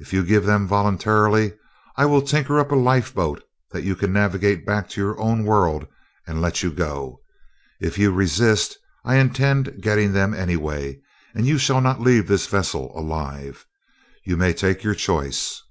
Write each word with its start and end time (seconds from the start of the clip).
If 0.00 0.12
you 0.12 0.24
give 0.24 0.46
them 0.46 0.66
voluntarily, 0.66 1.52
I 1.96 2.04
will 2.04 2.22
tinker 2.22 2.58
up 2.58 2.72
a 2.72 2.74
lifeboat 2.74 3.44
that 3.70 3.84
you 3.84 3.94
can 3.94 4.12
navigate 4.12 4.66
back 4.66 4.88
to 4.88 5.00
your 5.00 5.16
own 5.20 5.44
world 5.44 5.86
and 6.26 6.40
let 6.42 6.64
you 6.64 6.72
go; 6.72 7.22
if 7.78 7.96
you 7.96 8.10
resist 8.10 8.76
I 9.04 9.14
intend 9.14 9.80
getting 9.80 10.12
them 10.12 10.34
anyway 10.34 11.00
and 11.36 11.46
you 11.46 11.56
shall 11.56 11.80
not 11.80 12.00
leave 12.00 12.26
this 12.26 12.48
vessel 12.48 12.90
alive. 12.98 13.64
You 14.24 14.36
may 14.36 14.54
take 14.54 14.82
your 14.82 14.96
choice." 14.96 15.62